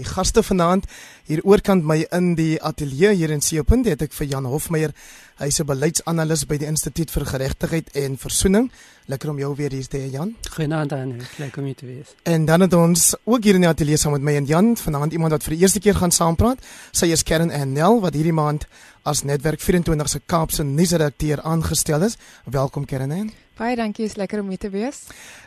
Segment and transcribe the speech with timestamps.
[0.00, 0.86] Die gaste vanaand
[1.28, 4.94] hier oorkant my in die ateljee hier in Seepunt het ek vir Jan Hofmeyer.
[5.40, 8.66] Hy's 'n beleidsanalis by die Instituut vir Geregtigheid en Versoening.
[9.08, 10.36] Lekker om jou weer hier te hê Jan.
[10.50, 11.16] Goeienaand aan u.
[11.38, 12.14] Lekker om u te wees.
[12.22, 15.12] En dan het ons ook hier in die ateljee saam met my en Jan vanaand
[15.12, 16.58] iemand wat vir die eerste keer gaan saampraat.
[16.92, 18.66] Sy is Karen Annel wat hierdie maand
[19.02, 22.18] as Netwerk 24 se Kaapse nuusredakteur aangestel is.
[22.44, 23.32] Welkom Karen Annel.
[23.60, 25.02] Baie dankie, is lekker om hier te wees.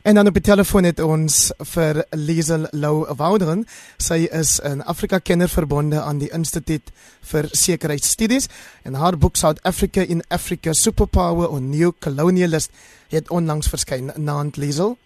[0.05, 3.65] En dan op die telefoon het ons vir Liesel Lou Wouderen.
[3.97, 6.91] Sy is 'n Afrika kenner verbonde aan die Instituut
[7.21, 8.47] vir Sekuriteitsstudies
[8.83, 12.71] en haar boek South Africa in Africa Superpower or New Colonialist
[13.09, 14.11] het onlangs verskyn.
[14.15, 14.97] Naand Liesel.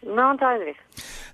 [0.00, 0.76] Naand Heinrich.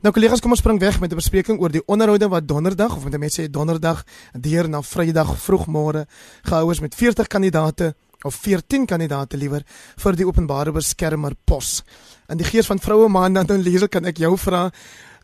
[0.00, 3.04] Nou kollegas, kom ons spring weg met 'n bespreking oor die onderhoude wat donderdag of
[3.04, 6.06] met mense sê donderdag deur na Vrydag vroegmôre
[6.42, 9.62] gehou is met 40 kandidaate of 14 kandidaate liewer
[9.96, 11.82] vir die openbare beskermer pos.
[12.28, 14.70] In die gees van vroue maand dan lees kan ek jou vra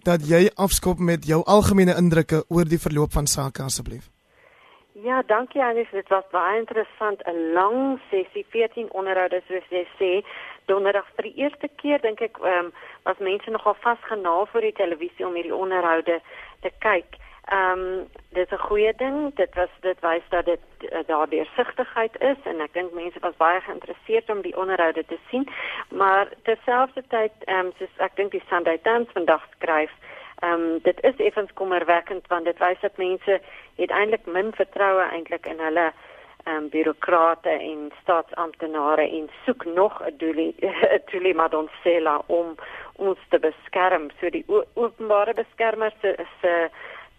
[0.04, 4.10] dat jy afskop met jou algemene indrukke oor die verloop van sake asseblief.
[5.02, 10.26] Ja, dankie Anis, dit was baie interessant, 'n lang sessie, 14 onderhoude soos jy sê.
[10.64, 14.72] Donderdag vir die eerste keer dink ek ehm um, was mense nogal vasgenaal voor die
[14.72, 16.20] televisie om hierdie onderhoude
[16.60, 17.16] te kyk.
[17.44, 19.34] Ehm um, dit is 'n goeie ding.
[19.34, 23.36] Dit was dit wys dat dit uh, daar deursigtigheid is en ek dink mense was
[23.36, 25.48] baie geïnteresseerd om die onderhoude te sien.
[25.88, 30.09] Maar terselfdertyd ehm um, soos ek dink die Sunday Times vandag skryf, ehm
[30.42, 33.40] um, dit is effens kommerwekkend want dit wys dat mense
[33.76, 35.92] het eintlik min vertroue eintlik in hulle
[36.44, 40.54] ehm um, bureaukrate en staatsamptenare en soek nog 'n doelie
[40.96, 42.54] 'n doelie madonsela om
[42.96, 44.10] ons te beskerm.
[44.20, 46.68] So die openbare beskermer se se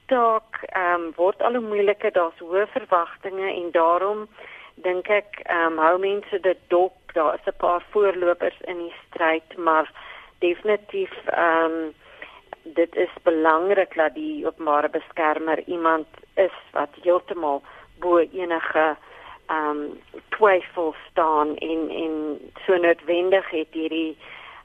[0.05, 2.11] taak ehm um, word al hoe moeiliker.
[2.11, 4.27] Daar's hoë verwagtinge en daarom
[4.75, 6.95] dink ek ehm um, hou mense dit dop.
[7.13, 9.91] Daar is 'n paar voorlopers in die stryd, maar
[10.39, 11.93] definitief ehm um,
[12.63, 17.61] dit is belangrik dat die openbare beskermer iemand is wat heeltemal
[17.99, 18.95] bo enige
[19.45, 22.13] ehm um, twyfel staan en en
[22.65, 24.17] so noodwendig het hierdie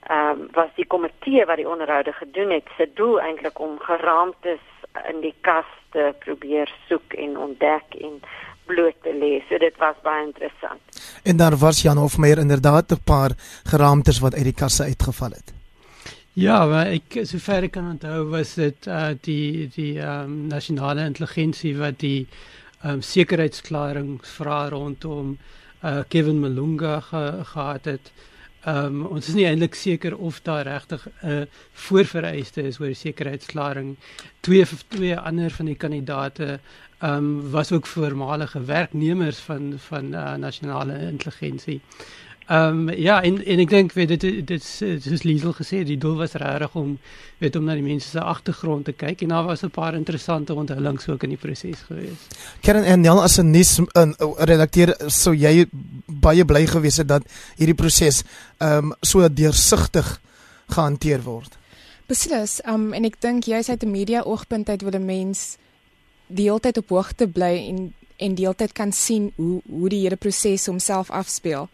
[0.06, 4.62] ehm um, was die komitee wat die onderhoude gedoen het se doel eintlik om geraamtes
[5.08, 8.20] in die kaste probeer soek en ontdek en
[8.66, 9.42] bloot te lê.
[9.48, 10.80] So dit was baie interessant.
[11.22, 13.32] En daar was Jan Hofmeyer inderdaad 'n paar
[13.64, 15.55] geraamtes wat uit die kasse uitgeval het.
[16.36, 21.06] Ja, maar ek sover ek kan onthou was dit uh die die ehm um, nasionale
[21.08, 22.26] intelligensie wat die
[22.82, 25.30] ehm um, sekuriteitsklaring vra rondom
[25.80, 27.22] uh Kevin Malunga ge,
[27.54, 28.12] gehad het.
[28.66, 31.46] Ehm um, ons is nie eintlik seker of daar regtig 'n uh,
[31.86, 33.96] voorvereiste is oor sekuriteitsklaring.
[34.40, 36.60] Twee twee ander van die kandidate
[36.98, 41.80] ehm um, was ook voormalige werknemers van van uh, nasionale intelligensie.
[42.46, 46.14] Ehm um, ja, en en ek dink weet dit dit soos Liesel gesê die doel
[46.20, 46.92] was regtig om
[47.42, 50.54] weet om na die mense se agtergrond te kyk en daar was 'n paar interessante
[50.54, 52.28] onthullings ook in die proses gewees.
[52.60, 55.66] Karen en Nel as 'n nuus 'n redakteur sou jy
[56.06, 57.22] baie bly gewees het dat
[57.56, 58.22] hierdie proses
[58.58, 60.20] ehm um, so deursigtig
[60.68, 61.58] gehanteer word.
[62.06, 65.56] Beslis, ehm um, en ek dink jy's uit 'n media oogpunt uit wil 'n mens
[66.26, 70.16] die hele tyd op hoogte bly en en deeltyd kan sien hoe hoe die hele
[70.16, 71.68] proses homself afspeel.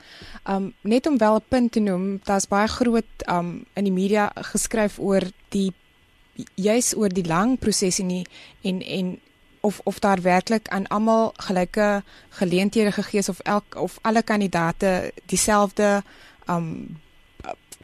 [0.48, 4.32] Um net om wel 'n punt te noem, daar's baie groot um in die media
[4.34, 5.72] geskryf oor die
[6.54, 8.26] juis oor die lang proses en die,
[8.62, 9.20] en en
[9.60, 15.12] of of daar werklik aan almal gelyke geleenthede gegee is of elk of alle kandidate
[15.26, 16.02] dieselfde
[16.48, 16.98] um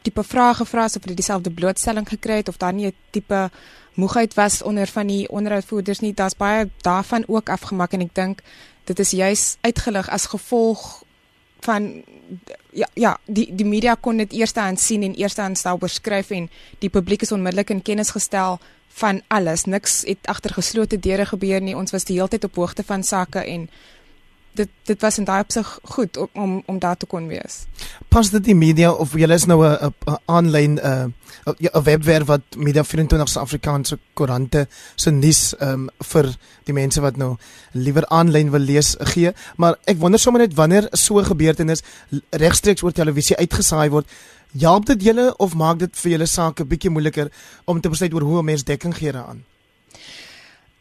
[0.02, 3.50] tipe vrae gevra is of hulle dieselfde blootstelling gekry het of daar nie 'n tipe
[3.98, 6.14] moegheid was onder van die onderhoudvoerders nie.
[6.14, 8.42] Daar's baie daarvan ook afgemaak en ek dink
[8.88, 11.02] dit is juis uitgelig as gevolg
[11.66, 12.02] van
[12.70, 16.48] ja ja die die media kon dit eerstehand sien en eerstehand stel beskryf en
[16.78, 18.58] die publiek is onmiddellik in kennis gestel
[19.00, 22.54] van alles niks het agter geslote deure gebeur nie ons was die hele tyd op
[22.54, 23.68] hoogte van sake en
[24.58, 27.64] dit dit was in daai opsig goed om om, om daar te kon wees.
[28.08, 31.14] Pas dit die media of julle is nou 'n 'n aanlyn 'n
[31.46, 37.16] 'n webwerf wat Media 24 se Afrikaanse koerante se nuus um, vir die mense wat
[37.16, 37.36] nou
[37.72, 41.82] liewer aanlyn wil lees gee, maar ek wonder sommer net wanneer so 'n gebeurtenis
[42.30, 44.06] regstreeks oor televisie uitgesaai word,
[44.60, 47.30] help dit julle of maak dit vir julle sake bietjie moeiliker
[47.64, 49.44] om te besluit oor hoe 'n mens dekking gee daaraan?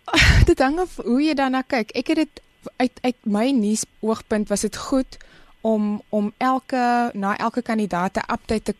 [0.49, 1.91] Dit hang af hoe jy daarna kyk.
[1.91, 2.41] Ek het dit
[2.75, 5.17] uit uit my nuus oogpunt was dit goed
[5.61, 8.75] om om elke na elke kandidaat 'n update te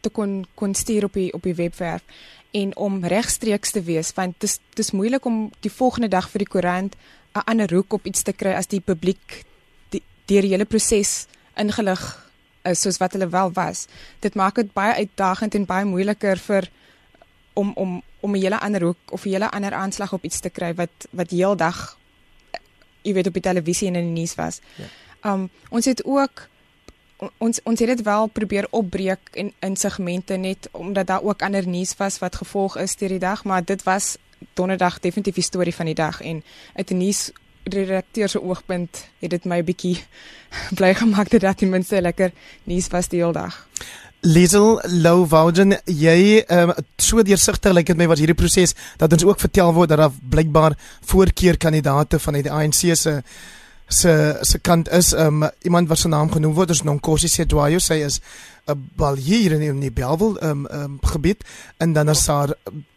[0.00, 2.02] te kon kon stuur op die op die webwerf
[2.50, 6.38] en om regstreeks te wees want dit is dis moeilik om die volgende dag vir
[6.38, 6.96] die koerant
[7.34, 9.44] 'n ander hoek op iets te kry as die publiek
[10.26, 12.26] deur die hele proses ingelig
[12.70, 13.86] is soos wat hulle wel was.
[14.20, 16.70] Dit maak dit baie uitdagend en baie moeiliker vir
[17.54, 20.50] om om om 'n hele ander hoek of 'n hele ander aanslag op iets te
[20.50, 21.98] kry wat wat heeldag
[23.06, 24.60] jy weet op die televisie en in die nuus was.
[24.80, 24.90] Ja.
[25.32, 26.48] Um ons het ook
[27.38, 31.68] ons ons het dit wel probeer opbreek in in segmente net omdat daar ook ander
[31.68, 34.16] nuus was wat gevolg is deur die dag, maar dit was
[34.54, 36.44] donderdag definitief die storie van die dag en
[36.74, 37.30] uit 'n nuus
[37.64, 40.04] redakteur se oogpunt het dit my 'n bietjie
[40.78, 42.32] bly gemaak dat dit ten minste lekker
[42.64, 43.68] nuus was die hele dag.
[44.26, 49.38] Liesel Louwagen, jy um, so deursigtig lyk dit my was hierdie proses dat ons ook
[49.38, 50.74] vertel word dat daar blykbaar
[51.12, 53.20] voorkeurkandidate van die ANC se
[53.86, 55.12] se se kant is.
[55.14, 58.20] Um, iemand wat se naam genoem word is Nonkosi Sedwayo sy is
[58.66, 61.44] 'n baljier in die Bellville um, um, gebied.
[61.78, 62.50] En dan is daar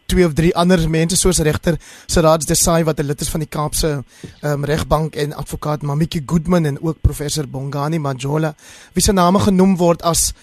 [0.08, 1.78] twee of drie ander mense soos regter
[2.08, 4.04] Siraj Desai wat 'n lid is van die Kaapse
[4.42, 8.56] um, regbank en advokaat Mamiki Goodman en ook professor Bongani Majola
[8.94, 10.34] wie se name genoem word as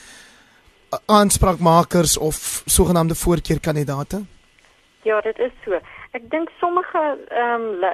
[1.06, 4.25] aanspraakmakers of sogenaamde voorkeurkandidate
[5.06, 5.79] Ja, dit is so.
[6.11, 7.85] Ek dink sommige ehm um,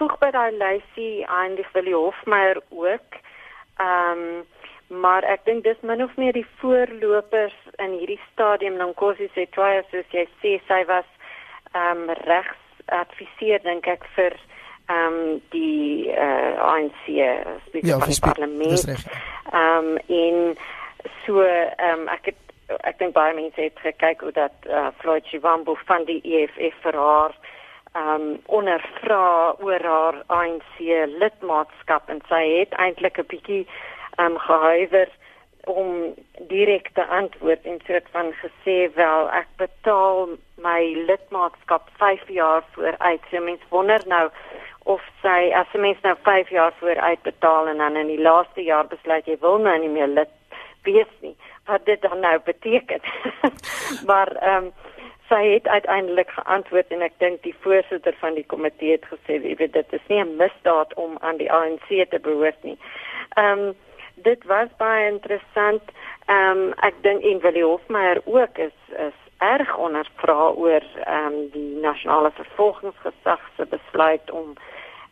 [0.00, 3.18] voeg by daai lysie eindig Willie Hofmeyer ook.
[3.76, 4.44] Ehm um,
[5.02, 10.08] maar ek dink dis min of meer die voorlopers in hierdie stadium Nkosi Setwaya soos
[10.16, 11.08] jy sê sy was
[11.74, 14.38] ehm um, regs adviseer dink ek vir
[14.88, 17.02] ehm um, die uh, eh, ANC
[17.66, 18.88] spreek ja, van die parlement.
[18.88, 20.56] Ehm um, in
[21.26, 22.40] so ehm um, ek het
[22.88, 26.96] ek dink baie mense het gekyk hoe dat uh, Floyd Shivambu van die EFF vir
[26.96, 27.34] haar
[27.94, 30.78] um ondervra oor haar ANC
[31.20, 33.66] lidmaatskap en sy het eintlik 'n bietjie
[34.18, 35.10] um gehuiwer
[35.64, 36.14] om
[36.48, 43.20] direk te antwoord en soort van gesê wel ek betaal my lidmaatskap 5 jaar vooruit.
[43.30, 44.30] So mense wonder nou
[44.84, 48.86] of sy as mens nou 5 jaar vooruit betaal en dan in die laaste jaar
[48.86, 50.32] besluit jy wil nou nie meer lid
[50.82, 51.36] wees nie.
[51.66, 53.00] Wat dit dan nou beteken.
[54.08, 54.72] maar ehm um,
[55.32, 59.54] sy het uiteindelik geantwoord en ek dink die voorsitter van die komitee het gesê jy
[59.56, 62.78] weet dit is nie 'n misdaad om aan die ANC te behoort nie.
[63.36, 63.74] Ehm um,
[64.14, 65.82] dit was baie interessant.
[66.26, 71.50] Ehm um, ek dink en Willie Hofmeyer ook is is erg ondervra oor ehm um,
[71.52, 74.54] die nasionale vervolgingsgesag se besluit om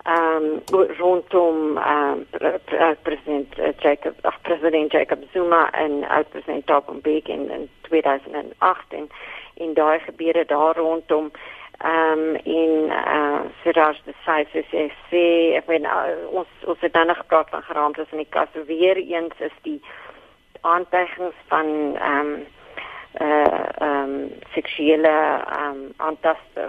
[0.06, 0.62] um,
[0.98, 7.50] rondom ehm um, president uh, Jacob ach, president Jacob Zuma en oud-president Thabo Mbeki in,
[7.50, 9.08] in 2008 en
[9.54, 11.30] en daai gebeure daar rondom
[11.84, 17.06] um, eh uh, Siraj the Size is sê ek weet uh, ons ons het dan
[17.06, 18.48] nog gepraat van geraamtes in die kas.
[18.66, 19.80] Weer eens is die
[20.60, 21.66] aantuigings van
[22.12, 22.46] um,
[23.18, 26.68] uh, ehm um, seksuele ehm um, aantaste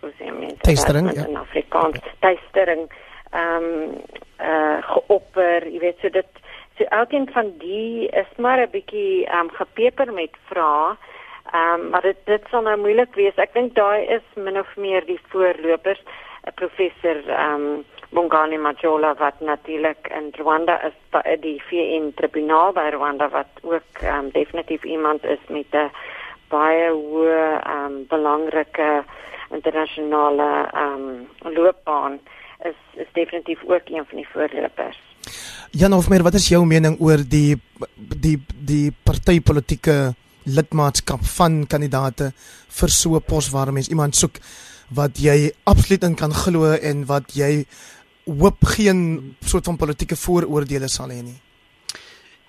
[0.00, 1.26] hoe sê mense teistering ja.
[1.26, 2.88] in Afrikaans teistering
[3.30, 4.00] ehm um,
[4.36, 6.44] eh uh, geopper jy weet so dit
[6.78, 10.96] so elkeen van die is maar 'n bietjie ehm um, gepeper met vrae
[11.52, 13.34] Ehm um, maar dit dit sal nou moeilik wees.
[13.42, 16.02] Ek dink daai is min of meer die voorlopers.
[16.46, 22.72] 'n Professor ehm um, Bongani Majola wat natuurlik in Rwanda is by die VN tribunaal
[22.74, 25.90] by Rwanda wat ook um, definitief iemand is met 'n
[26.50, 29.04] baie hoë um, belangrike
[29.50, 32.18] internasionale um, loopbaan
[32.64, 34.98] is is definitief ook een van die voorlopers.
[35.70, 37.54] Jan Hofmeyer, wat is jou mening oor die
[37.96, 40.14] die die partytetiese
[40.44, 42.32] lidmaatskap van kandidate
[42.80, 44.36] vir so 'n pos waar mens iemand soek
[44.90, 47.64] wat jy absoluut in kan glo en wat jy
[48.24, 51.38] hoop geen soort van politieke vooroordeele sal hê nie.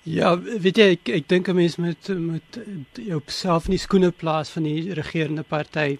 [0.02, 2.58] Ja, weet jy ek ek dink 'n mens moet moet
[2.98, 5.98] jouself in die skoene plaas van die regerende party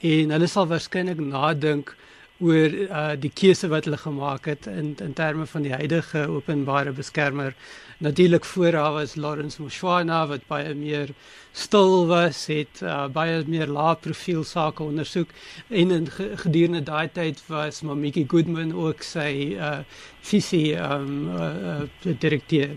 [0.00, 1.96] en hulle sal waarskynlik nadink
[2.38, 6.92] oor uh, die keuse wat hulle gemaak het in in terme van die huidige openbare
[6.92, 7.54] beskermer.
[7.98, 11.08] Natuurlik voor haar was Lawrence Mushwana wat baie meer
[11.52, 15.34] stil was, het uh, baie meer lae profiel sake ondersoek
[15.68, 16.06] en in
[16.44, 19.78] gedurende daai tyd was Mamiki Goodman ook sy uh,
[20.20, 22.76] visie um uh, uh, direkteur.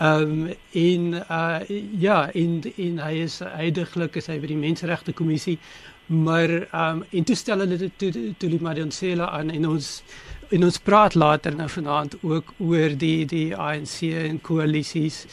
[0.00, 1.60] Um in uh
[2.00, 5.58] ja, in in hy is heidaglik is hy by die menseregte kommissie
[6.06, 10.02] maar ehm um, en toe stel hulle dit toe toe die Madonsela aan en ons
[10.48, 15.24] en ons praat later nou vanaand ook oor die die ANC en koalisies.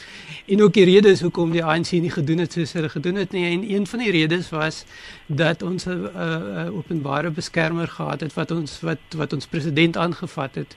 [0.46, 3.44] En ook die redes hoekom die ANC nie gedoen het soos hulle gedoen het nie.
[3.50, 4.84] En een van die redes was
[5.26, 9.96] dat ons 'n uh, uh, openbare beskermer gehad het wat ons wat wat ons president
[9.96, 10.76] aangevat het.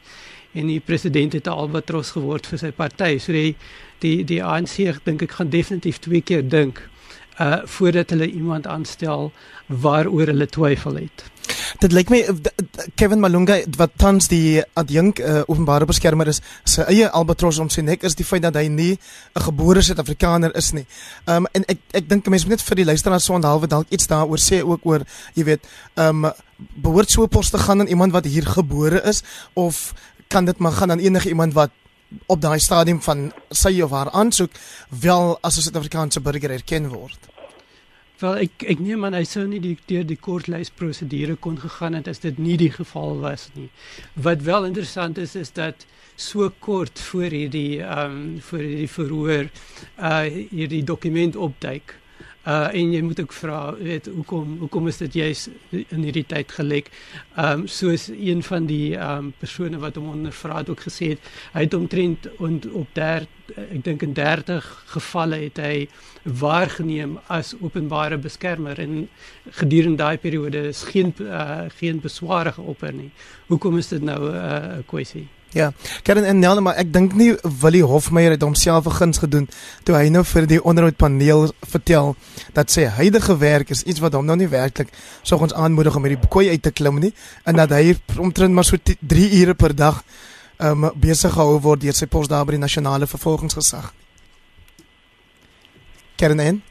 [0.54, 3.56] En die president het 'n albatros geword vir sy party so die
[4.00, 6.90] die die ANC dink ek gaan definitief twee keer dink
[7.40, 9.32] uh voordat hulle iemand aanstel
[9.68, 11.26] waaroor hulle twyfel het.
[11.80, 12.20] Dit lyk my
[12.96, 17.84] Kevin Malunga wat tans die adjunk uh, openbare beskermer is, sy eie albatros om sy
[17.86, 18.98] nek is die feit dat hy nie
[19.36, 20.86] 'n gebore Suid-Afrikaner is nie.
[21.28, 23.88] Ehm um, en ek ek dink mense moet net vir die luisteraars so onthaalwe dalk
[23.90, 25.64] iets daaroor sê ook oor jy weet
[25.96, 29.94] ehm um, behoort so 'n pos te gaan aan iemand wat hier gebore is of
[30.28, 31.72] kan dit maar gaan aan enige iemand wat
[32.26, 34.52] op daai stadium van sy of haar aansoek
[34.90, 37.20] wel as 'n Suid-Afrikaanse burger erken word.
[38.20, 41.94] Wel ek ek neem aan hy sou nie die deur die kortlys prosedure kon gegaan
[41.94, 43.70] het as dit nie die geval was nie.
[44.14, 45.86] Wat wel interessant is is dat
[46.16, 49.50] so kort voor hierdie ehm um, voor hierdie verhoor
[50.00, 51.96] uh hierdie dokument opduik.
[52.48, 56.52] Uh en jy moet ook vra, weet, hoekom hoekom is dit juis in hierdie tyd
[56.56, 56.92] gelek?
[57.36, 61.10] Ehm um, soos een van die ehm um, persone wat hom ondervra het ook gesê
[61.16, 65.88] het, hy het omtrent ont, op der ek dink in 30 gevalle het hy
[66.24, 69.08] waargeneem as openbare beskermer en
[69.60, 73.12] gedurende daai periode is geen uh, geen besware geopper nie.
[73.48, 75.28] Hoekom is dit nou 'n uh, kwessie?
[75.58, 75.72] Ja,
[76.04, 79.48] Karen en Nel, maar ek dink nie Willie Hofmeyer het homself 'n guns gedoen
[79.84, 82.16] toe hy nou vir die onderhoudpaneel vertel
[82.54, 86.04] dat sy huidige werk is iets wat hom nou nie werklik sou ons aanmoedig om
[86.04, 87.14] hierdie koei uit te klim nie
[87.46, 90.04] en dat hy omtrent maar so 3 ure per dag
[90.60, 93.94] um, besig gehou word deur sy pos daar by die nasionale vervolgingsgesag.
[96.18, 96.62] Karen en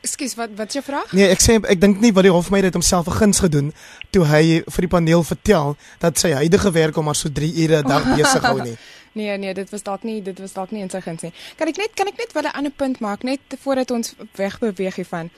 [0.00, 1.12] Ekskuus, wat wat is jou vraag?
[1.12, 3.72] Nee, ek sê ek dink nie wat die hofmeester het homself 'n guns gedoen
[4.10, 7.82] toe hy vir die paneel vertel dat sy huidige werk hom maar so 3 ure
[7.82, 8.76] 'n dag besig hou nie.
[9.12, 11.32] Nee, nee, dit was dalk nie, dit was dalk nie in sy guns nie.
[11.56, 14.94] Kan ek net kan ek net wel 'n ander punt maak net voordat ons wegbeweeg
[14.94, 15.30] hiervan.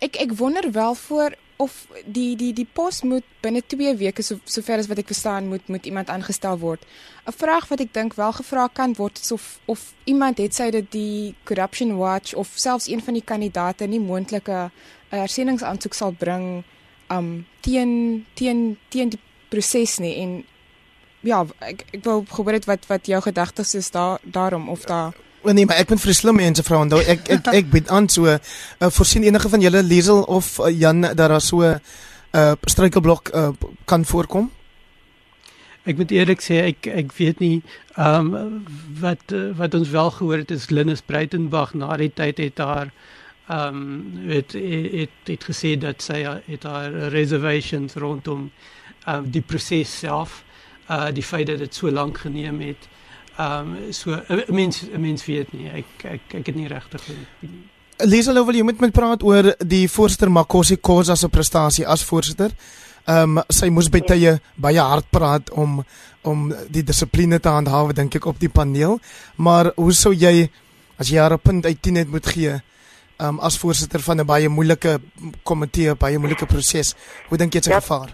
[0.00, 4.38] Ek ek wonder wel voor of die die die pos moet binne 2 weke so
[4.46, 6.84] sover as wat ek verstaan moet moet iemand aangestel word.
[7.26, 10.70] 'n Vraag wat ek dink wel gevra kan word is of of iemand het sy
[10.70, 14.70] dit die corruption watch of selfs een van die kandidate nie moontlike
[15.10, 16.64] hersieningsaansoek sal bring
[17.10, 20.44] um teen teen teen die proses nie en
[21.26, 25.14] ja ek ek wou gehoor het wat wat jou gedagtes is daar daarom of daar
[25.42, 28.08] Oh, nee, maar ek ben vir slim mense vra onthou ek ek ek bied aan
[28.10, 28.38] so uh,
[28.90, 31.80] voorsien enige van julle Liesel of uh, Jan dat daar so 'n
[32.32, 33.50] uh, struikelblok uh,
[33.84, 34.50] kan voorkom.
[35.84, 37.62] Ek moet eerlik sê ek ek weet nie
[37.94, 38.64] ehm um,
[39.00, 42.90] wat wat ons wel gehoor het is Linus Breitenberg na die tyd het daar
[43.48, 48.50] ehm um, het, het het het gesê dat sy het haar reservations rondom
[49.06, 50.42] um, die proses self
[50.90, 52.88] uh die feit dat dit so lank geneem het.
[53.38, 55.70] Ehm um, so 'n mens 'n mens weet nie.
[55.70, 57.02] Ek ek ek het nie regtig
[57.98, 62.04] Lisa Lou wil jy met my praat oor die voorsitter Makosi Khoza se prestasie as
[62.04, 62.50] voorsitter.
[63.06, 65.84] Ehm um, sy moes by tye baie hard praat om
[66.22, 68.98] om die dissipline te handhaaf dink ek op die paneel.
[69.36, 70.50] Maar hoe sou jy
[70.98, 74.20] as jy haar 'n punt uit 10 het moet gee ehm um, as voorsitter van
[74.20, 74.98] 'n baie moeilike
[75.42, 76.94] komitee, baie moeilike proses.
[77.28, 78.10] Hoe dink jy dit se ja, gevaar?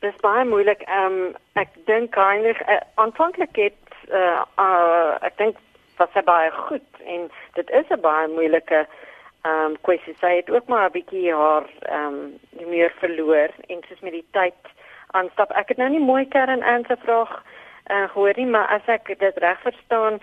[0.00, 0.82] Dis baie moeilik.
[0.86, 3.79] Ehm um, ek dink eintlik uh, aanvanklik het
[4.12, 5.56] uh, uh ek dink
[5.98, 8.86] was sy baie goed en dit is 'n baie moeilike
[9.42, 10.14] ehm um, kwessie.
[10.20, 14.26] Sy het ook maar 'n bietjie haar ehm um, meer verloor en soos met die
[14.30, 14.60] tyd
[15.06, 15.50] aanstap.
[15.50, 17.42] Ek het nou nie mooi kern aan sy vraag
[17.90, 20.20] uh, gehoor nie, maar as ek dit reg verstaan,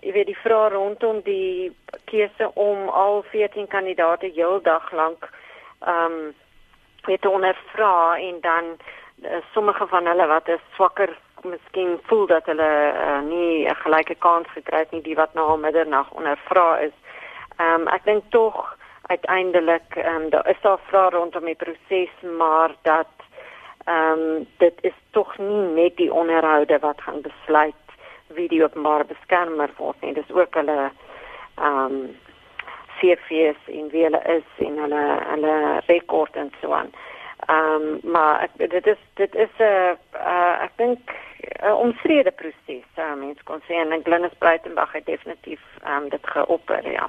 [0.00, 1.72] jy weet die vraag rondom die
[2.04, 5.30] keuse om al 14 kandidate heeldag lank
[5.80, 6.34] ehm um,
[7.08, 8.64] het ondervra en dan
[9.52, 14.48] sommige van hulle wat 'n swakker miskien voel dat hulle uh, nie 'n gelyke kans
[14.48, 16.96] gekry het nie die wat nou al middernag ondervra is.
[17.56, 22.14] Ehm um, ek dink tog uiteindelik ehm um, daar is daar vrae rondom die proses
[22.38, 23.14] maar dat
[23.84, 27.84] ehm um, dit is tog nie net die onderhoude wat gaan besluit
[28.26, 30.12] wie die openbare beskermer word nie.
[30.12, 30.90] Dis ook hulle
[31.56, 32.16] ehm um,
[32.98, 36.90] CVS in wie hulle is en hulle hulle rekord en so aan.
[36.92, 37.17] Ehm
[37.48, 42.86] um, maar ek, dit is dit is 'n uh, uh, ek dink 'n omstrede proses,
[42.96, 47.08] uh, mens kon sê en Glenys Breitenberg het definitief um, dit geopper, ja.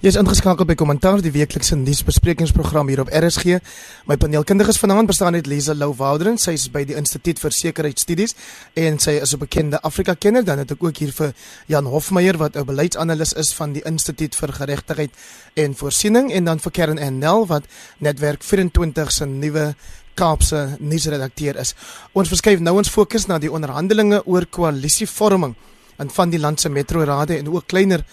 [0.00, 3.60] Jy is ingeskakel by Kommentaar die weeklikse nuusbesprekingsprogram hier op RSG.
[4.08, 8.34] My paneelkundiges vanaand bestaan uit Lisa Lou Wouderen, sy is by die Instituut vir Sekuriteitsstudies
[8.80, 10.44] en sy is 'n bekende Afrika-kenner.
[10.44, 11.32] Dan het ek ook hier vir
[11.66, 15.10] Jan Hofmeyer wat 'n beleidsanalis is van die Instituut vir Geregtigheid
[15.54, 17.64] en Voorsiening en dan vir Kern en Nel wat
[17.98, 19.74] Netwerk 24 se nuwe
[20.14, 21.74] Kaapse nuusredakteur is.
[22.12, 25.54] Ons verskuif nou ons fokus na die onderhandelinge oor koalisievorming
[26.00, 28.04] in van die land se metrorade en ook kleiner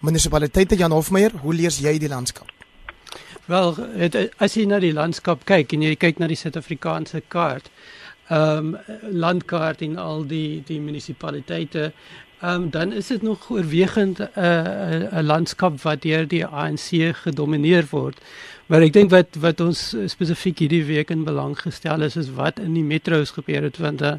[0.00, 0.76] munisipaliteite.
[0.76, 2.50] Jan Hofmeyer, hoe lees jy die landskap?
[3.46, 7.68] Wel, het, as jy na die landskap kyk en jy kyk na die Suid-Afrikaanse kaart,
[8.32, 11.90] ehm um, landkaart en al die die munisipaliteite
[12.42, 17.86] um, dan is dit nog oorwegend 'n uh, 'n landskap wat deur die ANC gedomeineer
[17.90, 18.18] word.
[18.66, 22.58] Maar ek dink wat wat ons spesifiek hierdie week in belang gestel is is wat
[22.58, 24.14] in die metro's gebeur het want uh,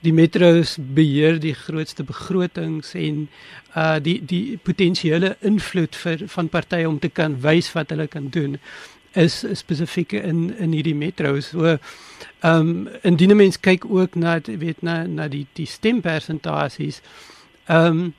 [0.00, 3.28] die metro's beheer die grootste begrotings en
[3.76, 8.28] uh die die potensiële invloed vir van partye om te kan wys wat hulle kan
[8.28, 8.58] doen
[9.12, 11.52] is spesifiek in in hierdie metro's.
[11.52, 11.78] So ehm
[12.42, 17.31] um, indien mense kyk ook na weet na na die die stempersentasies ehm
[17.68, 18.12] um,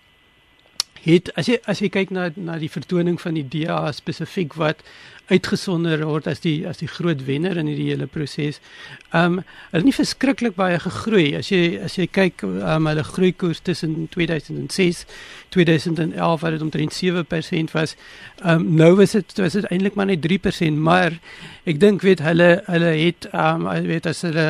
[1.03, 4.83] het as jy as jy kyk na na die vertoning van die DA spesifiek wat
[5.31, 8.59] uitgesonder word as die as die groot wenner in hierdie hele proses.
[9.15, 13.63] Um hulle het nie verskriklik baie gegroei as jy as jy kyk um hulle groeikoers
[13.67, 15.03] tussen 2006
[15.55, 17.95] 2011 wat dit omtrent 7% was.
[18.43, 21.19] Um nou was dit was dit eintlik maar net 3%, maar
[21.67, 24.47] ek dink weet hulle hulle het um weet as hulle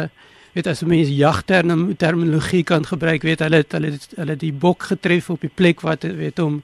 [0.54, 5.52] weet as mense jagterminologie kan gebruik, weet hulle hulle hulle die bok getref op die
[5.54, 6.62] plek wat weet om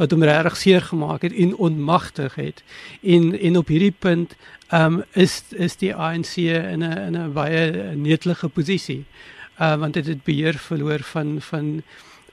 [0.00, 2.62] wat hom regtig seer gemaak het en onmagtig het.
[3.02, 4.36] En en op hierdie punt
[4.72, 9.04] um is is die ANC in 'n in 'n baie netelige posisie.
[9.60, 11.82] Uh want dit het beheer verloor van van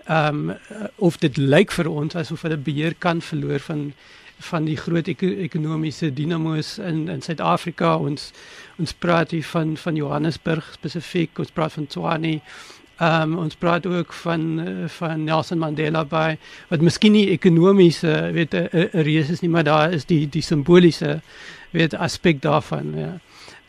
[0.10, 0.56] um
[0.96, 3.94] of dit lyk vir ons asof hulle beheer kan verloor van
[4.40, 8.32] van die groot ek ekonomiese dinamo's in in Suid-Afrika ons
[8.78, 12.42] ons praat hier van van Johannesburg spesifiek ons praat van Tshwane
[12.98, 16.38] Ehm um, ons praat ook van eh, van Nelson Mandela by
[16.72, 21.22] wat miskien nie ekonomiese weet 'n reus is nie maar daar is die die simboliese
[21.72, 23.20] weet aspek daarvan ja.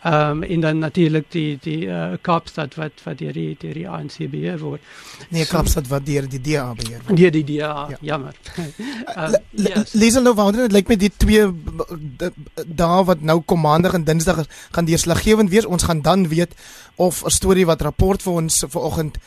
[0.03, 3.89] Ehm um, en dan natuurlik die die uh, Kaapstad wat wat deur die deur die
[3.89, 4.81] ANC beheer word.
[5.29, 7.17] Nee, so, Kaapstad wat deur die DA beheer word.
[7.19, 7.99] Deur die DA, ja.
[8.01, 8.35] jammer.
[9.17, 9.93] uh, yes.
[9.93, 11.49] Lees nou wonder dit lyk met die twee
[12.67, 15.67] dae wat nou kommander en Dinsdag gaan deurslaggewend wees.
[15.67, 16.55] Ons gaan dan weet
[16.95, 19.19] of 'n storie wat rapport vir ons vanoggend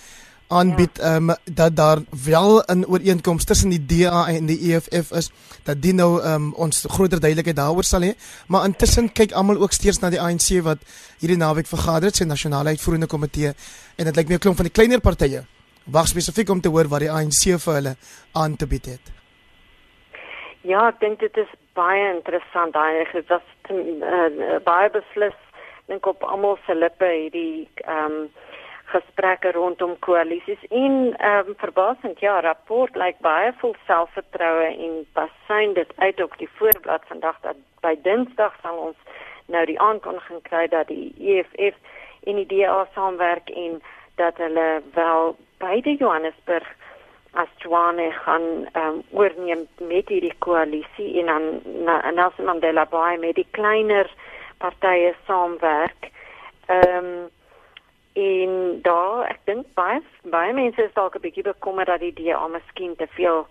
[0.51, 1.15] aanbied ja.
[1.15, 5.31] um, dat daar wel 'n ooreenkoms tussen die DA en die EFF is
[5.63, 8.13] dat dit nou um, ons groter duidelikheid daaroor sal hê
[8.47, 10.77] maar intussen kyk almal ook steeds na die ANC wat
[11.19, 13.53] hierdie naweek vergader het sy nasionale uitvoerende komitee
[13.97, 15.45] en dit lyk my 'n klomp van die kleiner partye
[15.85, 17.95] wag spesifiek om te hoor wat die ANC vir hulle
[18.33, 19.05] aan te bied het
[20.63, 25.39] Ja, ek dink dit is baie interessant daai dit was uh, baie beslis
[25.87, 28.29] dink op almal se lippe hierdie ehm um,
[28.91, 34.93] gesprekke rondom koalisies en ehm um, verbasend ja rapport lyk like baie vol selfvertroue en
[35.17, 38.97] basyn dit uit op die voorblad vandag dat by Dinsdag sal ons
[39.47, 41.77] nou die aankondiging kry dat die EFF
[42.29, 43.81] en die DA saamwerk en
[44.15, 46.67] dat hulle wel beide Johannesburg
[47.33, 53.35] as Tshwane gaan ehm um, oorneem met hierdie koalisie en dan Nelson Mandela Bay met
[53.35, 54.11] die kleiner
[54.57, 56.09] partye saamwerk.
[56.65, 57.29] Ehm um,
[58.13, 62.47] En daar, ek dink baie baie mense is dalk 'n bietjie bekommerd dat die DA
[62.47, 63.47] miskien te veel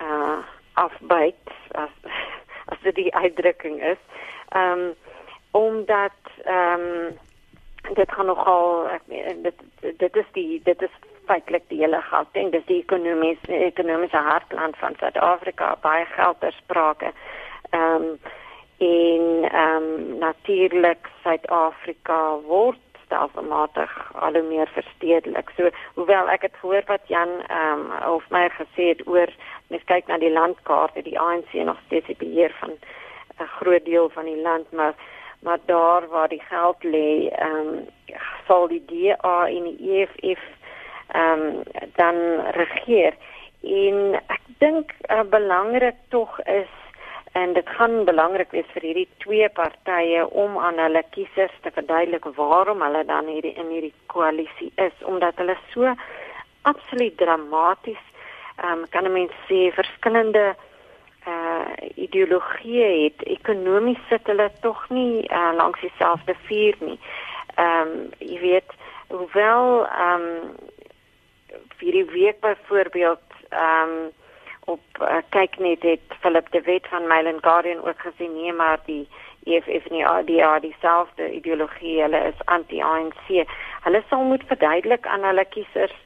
[0.00, 0.38] uh
[0.74, 1.90] afbyt as
[2.72, 4.00] as dit die uitdrukking is.
[4.48, 4.94] Ehm um,
[5.50, 7.18] omdat ehm um,
[7.94, 9.02] dit gaan nogal ek
[9.42, 9.58] dit
[9.98, 10.94] dit is die dit is
[11.26, 17.12] feitelik die hele Gauteng, dis die ekonomiese ekonomiese hartland van Suid-Afrika, baie geld ter sprake.
[17.70, 18.18] Ehm um,
[18.78, 25.50] en ehm um, natuurlik Suid-Afrika word stelselmatig al hoe meer verstedelik.
[25.56, 29.30] So hoewel ek het gehoor wat Jan ehm um, of my gesê het oor
[29.68, 32.72] mens kyk na die landkaart, die ANC nog steeds die beheer van
[33.40, 34.94] 'n groot deel van die land, maar
[35.44, 37.88] maar daar waar die geld lê, ehm um,
[38.46, 40.42] sal die DA en die EFF
[41.08, 41.62] ehm um,
[41.94, 42.16] dan
[42.50, 43.14] regeer.
[43.62, 46.72] En ek dink uh, belangrik tog is
[47.34, 52.28] en dit gaan belangrik wees vir hierdie twee partye om aan hulle kiesers te verduidelik
[52.36, 55.94] waarom hulle dan hierdie in hierdie koalisie is omdat hulle so
[56.70, 58.04] absoluut dramaties
[58.62, 60.54] ehm um, kan mense sê verskillende
[61.26, 66.98] uh ideologieë het ekonomies sit hulle tog nie uh, langs dieselfde vuur nie.
[67.54, 68.76] Ehm um, jy weet
[69.08, 70.52] hoewel ehm um,
[71.78, 74.12] vir die week byvoorbeeld ehm um,
[74.64, 78.80] op uh, kyk net het Philip de Wet van Myland Guardian ook gesê nee maar
[78.86, 79.08] die
[79.44, 83.46] EFF en die ADA dieselfde ideologie hulle is anti-ANC
[83.84, 85.96] hulle sal moet verduidelik aan hulle kiesers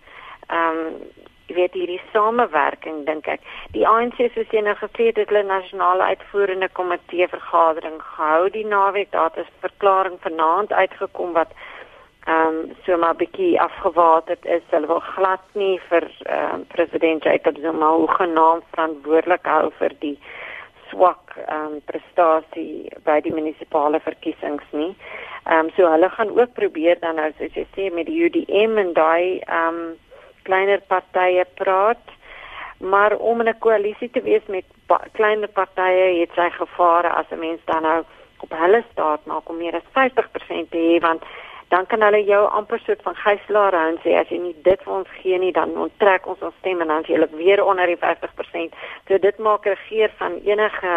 [0.47, 3.44] ehm um, jy weet hierdie samewerking dink ek.
[3.73, 8.51] Die ANC soos jy nou gesê het het hulle nasionale uitvoerende komitee vergadering gehou.
[8.53, 11.53] Die naweek daar het 'n verklaring vanaand uitgekom wat
[12.29, 14.64] ehm um, so maar bietjie afgewaterd is.
[14.71, 20.19] Hulle wil glad nie vir ehm um, president Jacob Zuma hoegenaamd verantwoordelik hou vir die
[20.91, 24.93] swak ehm um, prestasie by die munisipale verkiesings nie.
[25.47, 28.79] Ehm um, so hulle gaan ook probeer dan nou soos jy sê met die UDM
[28.85, 29.83] en daai ehm um,
[30.49, 32.14] kleiner partye praat
[32.79, 37.27] maar om in 'n koalisie te wees met pa kleiner partye het sy gevare as
[37.31, 38.05] 'n mens dan nou
[38.38, 41.23] op hulle staat maak om meer as 50% te hê want
[41.68, 44.83] dan kan hulle jou amper soort van gijslaar hou en sê as jy nie dit
[44.85, 47.87] vir ons gee nie dan onttrek ons ons stem en dan is jy weer onder
[47.87, 48.76] die 50%.
[49.09, 50.94] So dit maak regeer van enige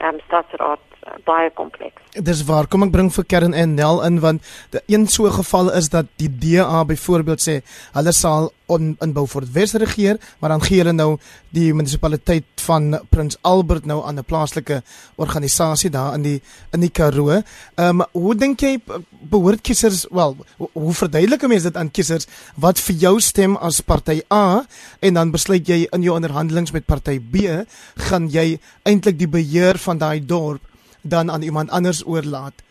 [0.00, 0.93] um, stadsraad
[1.24, 2.02] baie kompleks.
[2.14, 2.68] Dis waar.
[2.70, 4.42] Kom ek bring vir Kern en Nel in want
[4.74, 7.60] die een so geval is dat die DA byvoorbeeld sê
[7.96, 11.16] hulle sal on, in Beaufort Wes regeer, maar dan gee hulle nou
[11.54, 14.82] die munisipaliteit van Prins Albert nou aan 'n plaaslike
[15.16, 17.30] organisasie daar in die in die Karoo.
[17.30, 18.80] Ehm um, hoe dink jy
[19.20, 24.22] behoort kiesers wel hoe, verduidelik mense dit aan kiesers wat vir jou stem as party
[24.32, 24.64] A
[25.00, 27.66] en dan besluit jy in jou onderhandelinge met party B
[28.08, 30.62] gaan jy eintlik die beheer van daai dorp
[31.04, 32.62] dan aan iemand anders oorlaat.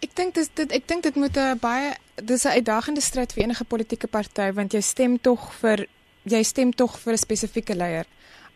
[0.00, 3.42] Ek dink dis dit ek dink dit moet 'n baie dis 'n uitdagende stryd vir
[3.44, 5.86] enige politieke party want jy stem tog vir
[6.24, 8.06] jy stem tog vir 'n spesifieke leier.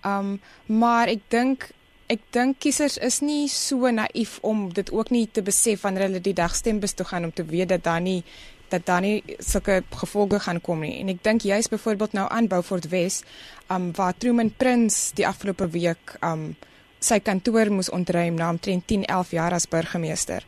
[0.05, 1.71] Um maar ek dink
[2.09, 6.21] ek dink kiesers is nie so naïef om dit ook nie te besef wanneer hulle
[6.21, 8.25] die dag stembus toe gaan om te weet dat daar nie
[8.69, 11.01] dat daar nie sulke gevolge gaan kom nie.
[11.01, 13.23] En ek dink juist byvoorbeeld nou aan Beaufort Wes,
[13.71, 16.57] um waar Truman Prince die afgelope week um
[17.01, 20.45] sy kantoor moes ontruim na omtrent 10, 11 jaar as burgemeester.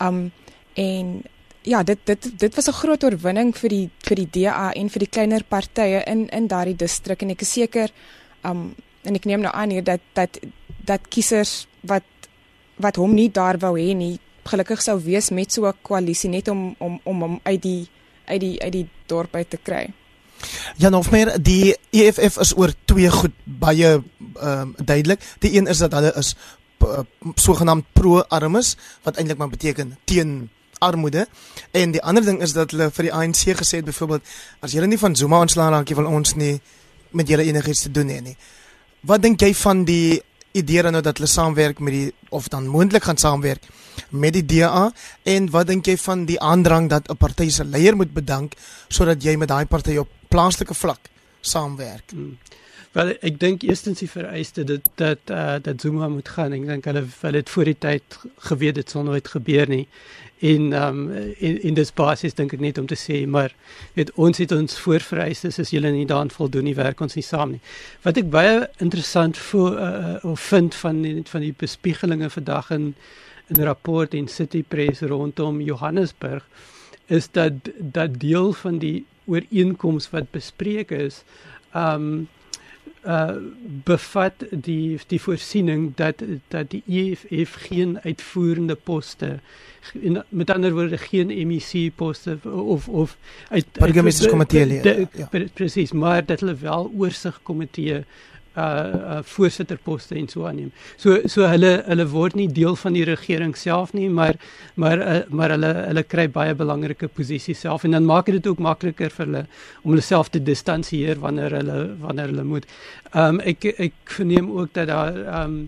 [0.00, 0.30] Um
[0.74, 1.22] en
[1.62, 4.98] ja, dit dit dit was 'n groot oorwinning vir die vir die DA en vir
[4.98, 7.90] die kleiner partye in in daardie distrik en ek is seker
[8.42, 10.38] um en ek neem nou aan hier dat dat
[10.84, 12.02] dat kiesers wat
[12.76, 16.48] wat hom nie daar wou hê nie gelukkig sou wees met so 'n koalisie net
[16.48, 17.88] om om om hom uit die
[18.26, 19.92] uit die uit die dorp uit te kry.
[20.76, 24.02] Ja, nog meer die EFF is oor twee goed baie
[24.40, 25.20] ehm um, duidelik.
[25.38, 26.36] Die een is dat hulle is
[27.34, 31.26] sogenaamd pro-armes wat eintlik maar beteken teen armoede
[31.70, 34.88] en die ander ding is dat hulle vir die ANC gesê het byvoorbeeld as julle
[34.90, 36.56] nie van Zuma ontslaan raak jy wil ons nie
[37.12, 38.36] met julle enigiets te doen hê nie.
[39.06, 40.22] Wat dink jy van die
[40.58, 43.68] idee dan nou dat hulle saamwerk met die of dan moontlik gaan saamwerk
[44.10, 44.90] met die DA
[45.28, 48.54] en wat dink jy van die aandrang dat 'n party se leier moet bedank
[48.88, 52.10] sodat jy met daai party op plaaslike vlak saamwerk?
[52.14, 52.38] Hmm.
[52.92, 56.52] Wel ek dink eerstens die vereiste dat dat uh, dat Zuma moet gaan.
[56.52, 58.18] Ek dink hulle hulle het voor die tyd
[58.50, 59.86] geweet dit sou nooit gebeur nie
[60.42, 63.54] in ehm um, in in dis basis dink ek net om te sê maar
[63.94, 67.54] weet ons het ons voorvereistes as julle nie daan voldoen nie werk ons nie saam
[67.54, 67.60] nie.
[68.02, 72.94] Wat ek baie interessant voel uh, of vind van die, van die bespiegelinge vandag in
[73.48, 76.48] in 'n rapport in City Press rondom Johannesburg
[77.06, 81.24] is dat dat deel van die ooreenkoms wat bespreek is
[81.72, 82.28] ehm um,
[83.06, 83.34] uh
[83.84, 89.40] bevat die die voorsiening dat dat die EFF geen uitvoerende poste
[90.02, 93.16] en met ander woorde geen MEC poste of of
[93.48, 94.82] uit burgemeesterskomitee
[95.12, 95.28] ja.
[95.54, 98.04] presies maar dat hulle wel oorsigkomitee
[98.56, 100.70] uh, uh voorsitterposte en so aanneem.
[100.96, 104.38] So so hulle hulle word nie deel van die regering self nie, maar
[104.74, 108.62] maar uh, maar hulle hulle kry baie belangrike posisies self en dan maak dit ook
[108.62, 109.44] makliker vir hulle
[109.82, 112.66] om hulle self te distansieer wanneer hulle wanneer hulle moet.
[113.14, 115.62] Um ek ek verneem ook dat daar um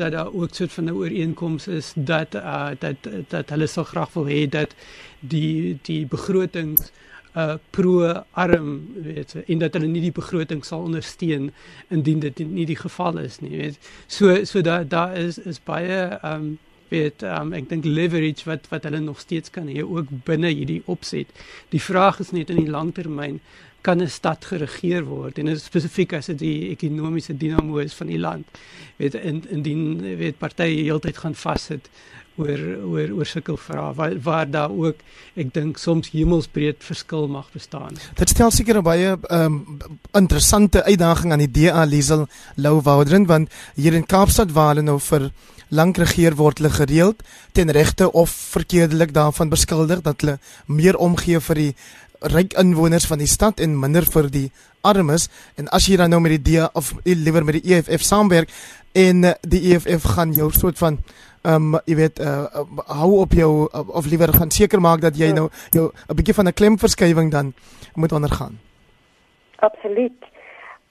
[0.00, 2.96] dat daar ook soort van 'n ooreenkoms is dat uh dat
[3.28, 4.74] dat hulle so graag wil hê dat
[5.20, 6.90] die die begrotings
[7.36, 11.50] uh pro-arm weet en dat hulle nie die begroting sal ondersteun
[11.88, 13.78] indien dit nie die geval is nie weet.
[14.06, 18.84] So so daar daar is is baie um weet um ek dink leverage wat wat
[18.88, 21.30] hulle nog steeds kan hê ook binne hierdie opset.
[21.70, 23.40] Die vraag is net in die langtermyn
[23.80, 25.38] kan 'n stad geregeer word?
[25.38, 28.46] En spesifiek as dit die ekonomiese dinamo is van die land.
[28.96, 31.88] Weet in indien weet partye heeltyd gaan vassit
[32.36, 35.02] oor oor oor sulke vrae waar, waar daar ook
[35.34, 37.98] ek dink soms hemelsbreed verskil mag bestaan.
[38.18, 39.60] Dit stel seker baie um,
[40.16, 44.98] interessante uitdaging aan die DA Liesel Lou Woudren want hier in Kaapstad waar hulle nou
[45.10, 45.30] vir
[45.70, 47.22] lank regeer word hulle gereeld
[47.54, 51.72] ten regte of verkeerdelik daarvan beskuldig dat hulle meer omgee vir die
[52.34, 54.48] ryk inwoners van die stad en minder vir die
[54.84, 55.28] armes
[55.60, 58.52] en as jy dan nou met die DA of liewer met die EFF saamwerk
[58.92, 60.98] en uh, die EFF gaan jou soort van
[61.42, 62.44] ehm um, jy weet uh,
[62.86, 65.32] hou op jou uh, of liewer gaan seker maak dat jy ja.
[65.32, 67.52] nou jou 'n bietjie van 'n klemverskywing dan
[67.94, 68.60] moet ondergaan.
[69.56, 70.20] Absoluut.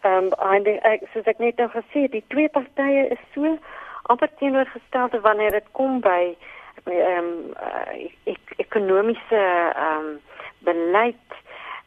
[0.02, 3.58] Ehm um, ek soos ek net nou gesê die twee partye is so
[4.04, 6.36] amper teenoorgestelde wanneer dit kom by
[6.84, 9.44] ehm um, uh, ek, ekonomiese
[9.76, 10.20] ehm um,
[10.60, 11.30] beleid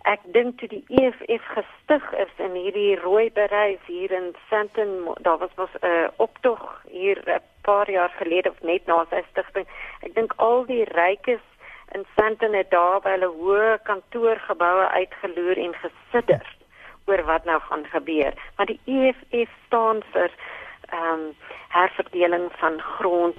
[0.02, 5.38] ek dink toe die EFF gestig is in hierdie rooi bereis hier in Sandton daar
[5.38, 9.66] was was 'n uh, optog hier 'n paar jaar gelede of net na sy stigting
[10.02, 11.44] ek dink al die rykes
[11.94, 16.46] in Sandton het daar by hulle hoë kantoorgeboue uitgeloer en gesidder
[17.10, 18.34] oor wat nou gaan gebeur.
[18.56, 20.30] Want die EFF staan vir
[20.92, 21.26] ehm um,
[21.72, 23.38] herverdeling van grond.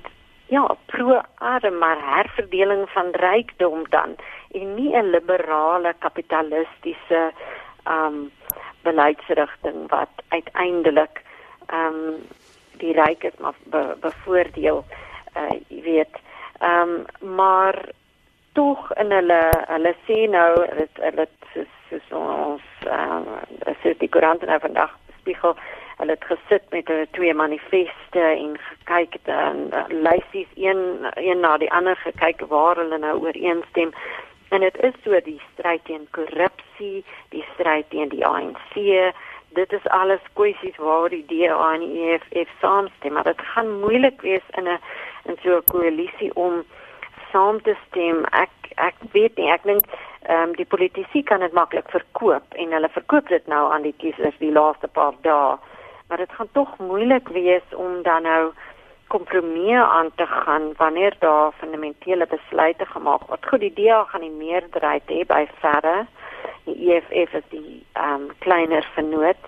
[0.50, 4.16] Ja, pro-arm maar herverdeling van rykdom dan.
[4.52, 7.32] En nie 'n liberale kapitalistiese
[7.84, 8.32] ehm um,
[8.82, 11.22] beleidsrigting wat uiteindelik
[11.68, 12.28] ehm um,
[12.82, 14.84] die rykes maar be, bevoordeel
[15.36, 16.22] uh jy weet.
[16.60, 17.80] Ehm um, maar
[18.54, 24.46] tog in hulle hulle sê nou dit hulle soos ons ehm um, sê die koerant
[24.46, 25.58] nou vandag spiegel
[25.98, 31.58] hulle het gesit met hulle twee manifeste en gekyk en uh, lysies een een na
[31.58, 33.94] die ander gekyk waar hulle nou ooreenstem.
[34.50, 38.76] En dit is so die stryd teen korrupsie die stryd teen die ANC
[39.54, 44.22] dit is alles kwessies waar die DA en die EFF saamstem maar dit gaan moeilik
[44.22, 44.80] wees in 'n
[45.26, 46.64] in so 'n koalisie om
[47.32, 48.26] saam te stem.
[48.32, 49.86] Ek ek weet nie, ek dink
[50.24, 53.96] ehm um, die politici kan dit maklik verkoop en hulle verkoop dit nou aan die
[53.98, 55.58] kiesers die laaste paar dae.
[56.08, 58.54] Maar dit gaan tog moeilik wees om dan nou
[59.08, 63.46] kompromie aan te gaan wanneer daar fundamentele besluite gemaak word.
[63.46, 66.06] Goed, die DA gaan die meerderheid hê by verre.
[66.66, 69.42] Die EFF is die ehm um, kleiner vernoot.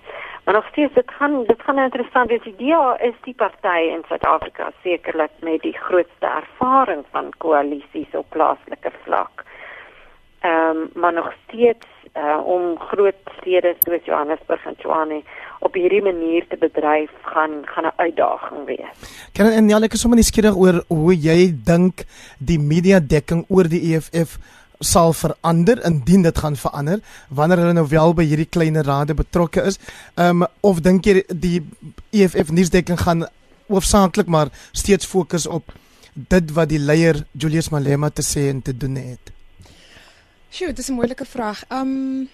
[0.44, 2.42] Maar nog steeds dit gaan dit gaan interessant wees.
[2.42, 8.26] Die DA is die party in Suid-Afrika sekerlik met die grootste ervaring van koalisies op
[8.30, 9.44] plaaslike vlak.
[10.40, 15.22] Ehm um, maar nog steeds uh, om groot stede soos Johannesburg en Tshwane
[15.60, 18.96] op hierdie manier te bedryf gaan gaan 'n uitdaging wees.
[19.32, 22.04] Kan en ja, ek is sommer nuuskierig oor hoe jy dink
[22.38, 24.38] die media dekking oor die EFF
[24.78, 29.62] sal verander indien dit gaan verander wanneer hulle nou wel by hierdie kleiner rade betrokke
[29.62, 29.78] is.
[30.14, 31.62] Ehm um, of dink jy die
[32.10, 33.26] EFF nuusdekking gaan
[33.68, 35.72] hoofsaaklik maar steeds fokus op
[36.14, 39.32] dit wat die leier Julius Malema te sê en te doen het?
[40.50, 41.64] Sjoe, dit is 'n moeilike vraag.
[41.68, 42.28] Ehm um,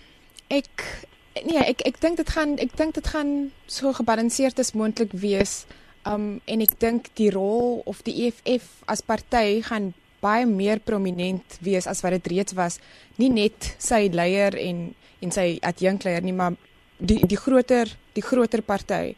[0.49, 1.07] ek
[1.45, 5.65] nee, ek ek dink dit gaan ek dink dit gaan so gebalanseerd as moontlik wees.
[6.05, 11.59] Um en ek dink die rol of die EFF as party gaan baie meer prominent
[11.65, 12.79] wees as wat dit reeds was.
[13.19, 16.57] Nie net sy leier en en sy adjunkleier nie, maar
[16.99, 19.15] die die groter die groter party.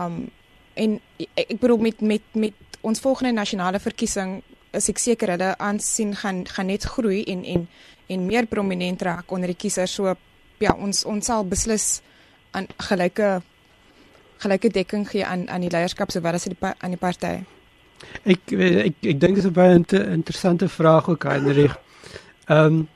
[0.00, 0.28] Um
[0.74, 4.40] en ek, ek bedoel met met met ons volgende nasionale verkiesing
[4.72, 7.66] is ek seker hulle aansien gaan gaan net groei en en
[8.12, 9.94] en meer prominent raak onder die kiesers.
[9.94, 10.14] So
[10.60, 12.00] ja, ons ons sal beslis
[12.52, 13.40] aan gelyke
[14.42, 17.42] gelyke dekking gee aan aan die leierskap sowel as aan die party.
[18.22, 21.78] Ek ek ek dink dit is 'n baie inter, interessante vraag ook Heinrich.
[22.46, 22.88] Ehm um,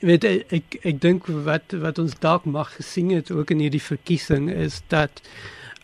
[0.00, 4.50] weet ek ek dink wat wat ons dalk mag gesien het ook in hierdie verkiesing
[4.50, 5.20] is dat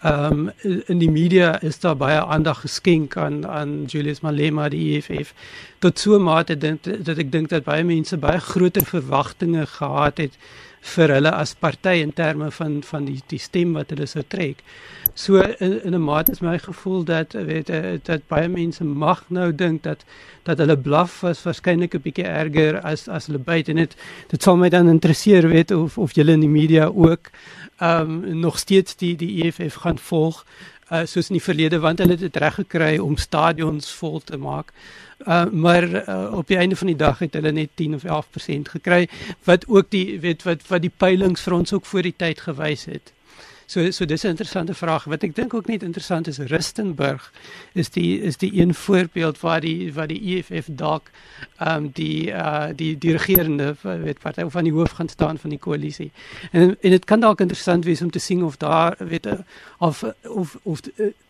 [0.01, 0.51] ehm um,
[0.87, 5.35] in die media is daar baie aandag geskenk aan aan Julius Malema die EFF.
[5.79, 10.39] Tot so mate dat dat ek dink dat baie mense baie groter verwagtinge gehad het
[10.87, 14.63] vir hulle as party in terme van van die die stem wat hulle sou trek.
[15.15, 19.25] So in, in 'n mate is my gevoel dat weet eh, dat baie mense mag
[19.29, 20.05] nou dink dat
[20.45, 23.97] dat hulle blaf was waarskynlik 'n bietjie erger as as hulle byt en dit
[24.29, 27.31] dit sal my dan interesseer weet of of julle in die media ook
[27.79, 30.45] ehm um, nog steeds die die EFF gaan volg
[30.93, 34.37] uh, soos in die verlede want hulle het dit reg gekry om stadions vol te
[34.37, 34.71] maak.
[34.71, 35.06] Uh,
[35.51, 38.09] maar uh, op die einde van die dag het hulle net 10 of 11%
[38.63, 39.09] gekry
[39.45, 42.85] wat ook die weet wat wat die peilings vir ons ook voor die tyd gewys
[42.85, 43.13] het.
[43.67, 45.05] So so dis 'n interessante vraag.
[45.05, 47.33] Wat ek dink ook net interessant is Rustenburg
[47.73, 51.11] is die is die een voorbeeld waar die waar die EFF dalk
[51.59, 55.51] ehm um, die uh die die regerende weet party van die hoof gaan staan van
[55.51, 56.11] die koalisie.
[56.53, 59.27] En en dit kan dalk interessant wees om te sien of daar weet
[59.79, 60.81] of of of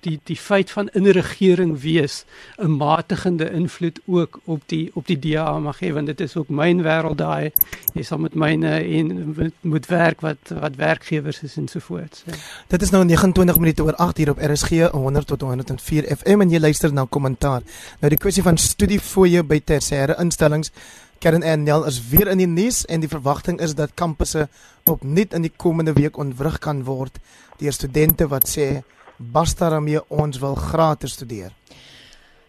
[0.00, 2.24] die die feit van inregering wees
[2.56, 6.48] 'n matigende invloed ook op die op die DA mag hê want dit is ook
[6.48, 7.52] myn wêreld daai
[7.94, 12.24] jy sal met myne en moet werk wat wat werkgewers is en so voort.
[12.68, 16.50] Dit is nou 29 minute oor 8 hier op RSG 100 tot 104 FM en
[16.50, 17.62] jy luister na kommentaar.
[18.00, 20.72] Nou die kwessie van studiefooie by tersiêre instellings
[21.18, 24.48] Kern en Nel is weer in die nuus en die verwagting is dat kampusse
[24.84, 27.16] opnuut in die komende week ontwrig kan word
[27.60, 28.82] deur studente wat sê
[29.16, 31.54] basta daarmee ons wil gratis studeer.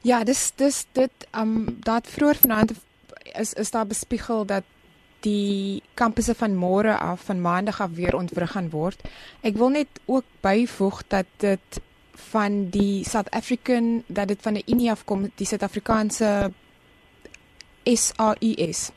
[0.04, 2.76] Ja, dis dis dit um dat vroeër vanaand
[3.40, 4.64] is is daar bespiegel dat
[5.28, 9.04] die kampusse van môre af van maandag af weer ontwrig gaan word.
[9.42, 11.82] Ek wil net ook byvoeg dat dit
[12.32, 16.52] van die South African dat dit van 'n Unie afkom, die Suid-Afrikaanse
[17.84, 18.92] SAUS.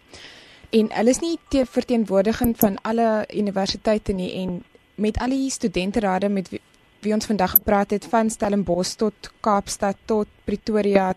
[0.71, 4.63] En hulle is nie te verteenwoordiging van alle universiteite nie en
[4.95, 6.61] met al die studenterade met wie,
[7.01, 11.15] wie ons vandag gepraat het van Stellenbosch tot Kaapstad tot Pretoria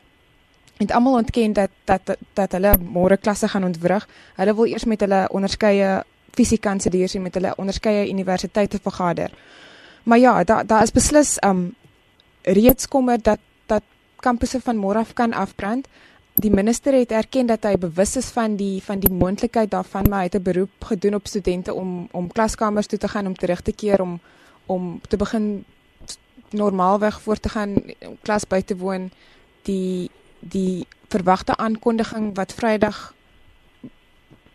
[0.87, 4.07] het almal ontken dat dat dat hulle môre klasse gaan ontwrig.
[4.35, 9.31] Hulle wil eers met hulle onderskeie fisiekanseliers met hulle onderskeie universiteite vergader.
[10.03, 11.75] Maar ja, daar daar is beslis um
[12.41, 13.83] reeds kommer dat dat
[14.19, 15.87] kampusse van môre af kan afbrand.
[16.33, 20.19] Die minister het erken dat hy bewus is van die van die moontlikheid daarvan, maar
[20.19, 23.61] hy het 'n beroep gedoen op studente om om klaskamers toe te gaan om terug
[23.61, 24.19] te keer om
[24.65, 25.65] om te begin
[26.49, 27.75] normaalweg voort te gaan
[28.21, 29.11] klas by te woon.
[29.61, 30.09] Die
[30.51, 33.13] die verwagte aankondiging wat Vrydag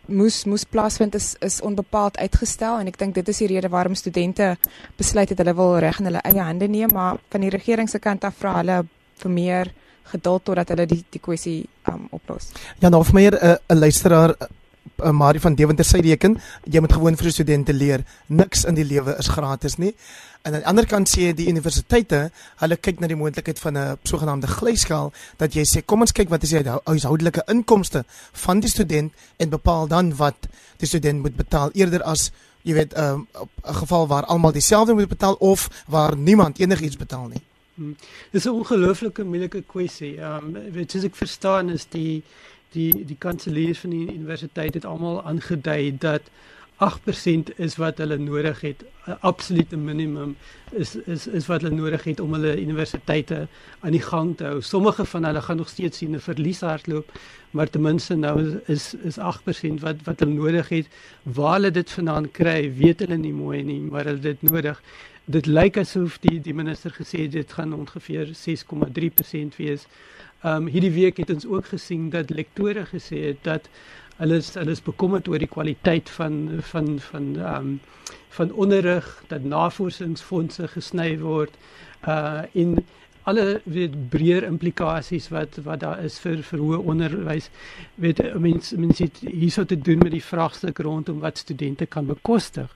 [0.08, 3.94] moes moes plaasvind is is onbepaald uitgestel en ek dink dit is die rede waarom
[3.94, 4.54] studente
[4.96, 7.98] besluit het hulle wil reg in hulle eie hande neem, maar van die regering se
[7.98, 8.82] kant af vra hulle
[9.22, 9.72] vir meer
[10.12, 11.58] geduld totdat hulle die die kwessie
[11.90, 12.48] um, oplos.
[12.80, 14.34] Ja, nou vir my 'n luisteraar
[14.96, 18.04] uh, Marie van Deventer sê reken, jy moet gewoon vir studente leer.
[18.26, 19.94] Niks in die lewe is gratis nie.
[20.42, 22.30] En aan die ander kant sê die universiteite,
[22.62, 26.30] hulle kyk na die moontlikheid van 'n sogenaamde glyskaal dat jy sê kom ons kyk
[26.30, 30.48] wat is die huishoudelike inkomste van die student en bepaal dan wat
[30.78, 32.30] die student moet betaal eerder as
[32.62, 33.26] jy weet 'n um,
[33.64, 37.42] 'n geval waar almal dieselfde moet betaal of waar niemand enigiets betaal nie.
[37.74, 37.96] Hmm.
[38.30, 40.16] Dis 'n ongelooflike moeilike kwessie.
[40.18, 42.22] Ehm um, as ek verstaan is die
[42.72, 46.30] die die kanseliers van die universiteit het almal aangedui dat
[46.78, 48.84] 8% is wat hulle nodig het.
[49.06, 50.36] 'n Absolute minimum
[50.70, 53.48] is is is wat hulle nodig het om hulle universiteite
[53.80, 54.60] aan die gang te hou.
[54.62, 57.18] Sommige van hulle gaan nog steeds sien 'n verlies hardloop,
[57.50, 60.86] maar ten minste nou is is 8% wat wat hulle nodig het.
[61.22, 64.82] Waar hulle dit vandaan kry, weet hulle nie mooi nie, maar hulle dit nodig
[65.28, 69.84] dit lyk asof die die minister gesê het dit gaan ongeveer 6,3% wees.
[70.42, 73.64] Ehm um, hierdie week het ons ook gesien dat lektore gesê het dat
[74.16, 76.36] hulle is hulle is bekommerd oor die kwaliteit van
[76.70, 77.80] van van ehm um,
[78.36, 81.58] van onderrig dat navorsingsfondse gesny word
[82.06, 82.78] uh in
[83.22, 87.50] alle weet breër implikasies wat wat daar is vir vir hoë onderwys.
[87.94, 92.70] Weet mense mense hierso te doen met die vraagstuk rondom wat studente kan bekostig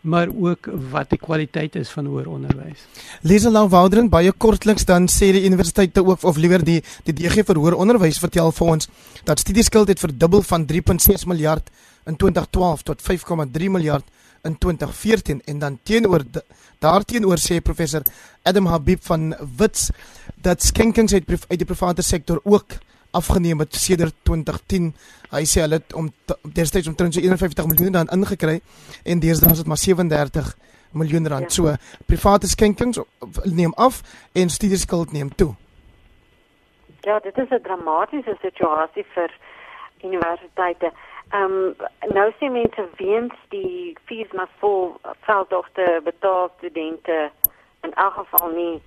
[0.00, 2.84] maar ook wat die kwaliteit is van hoër onderwys.
[3.22, 7.44] Liesel nou Woudering baie kortliks dan sê die universiteite ook of liewer die die DG
[7.46, 8.88] vir hoër onderwys vertel vir ons
[9.24, 11.70] dat studieskuld het verdubbel van 3.6 miljard
[12.06, 14.06] in 2012 tot 5.3 miljard
[14.44, 16.24] in 2014 en dan teenoor
[16.78, 18.02] daarteenoor sê professor
[18.42, 19.90] Adam Habib van Wits
[20.42, 22.78] dat skenkings uit uit die private sektor ook
[23.10, 24.94] afgeneem het sedert 2010.
[25.30, 26.10] Hy sê hulle het om
[26.42, 28.60] destyds omtrent so 51 miljoen rand ingekry
[29.04, 30.56] en deesdae is dit maar 37
[30.92, 31.48] miljoen rand.
[31.48, 31.50] Ja.
[31.50, 31.74] So
[32.06, 33.00] private skenkings
[33.44, 35.54] neem af en studieskuld neem toe.
[37.00, 39.30] Ja, dit is 'n dramatiese situasie vir
[40.02, 40.92] universiteite.
[41.28, 41.74] Ehm um,
[42.14, 47.30] nou sien mense weens die fees maar vol veldogte betaal studente
[47.80, 48.82] in elk geval nie